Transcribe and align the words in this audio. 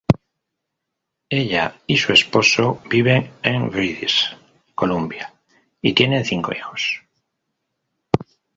Ella 1.29 1.79
y 1.85 1.95
su 1.97 2.11
esposo 2.11 2.81
viven 2.89 3.29
en 3.43 3.69
British 3.69 4.35
Columbia 4.73 5.31
y 5.79 5.93
tienen 5.93 6.25
cinco 6.25 6.51
hijos. 6.53 7.03